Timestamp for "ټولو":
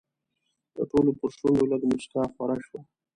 0.91-1.11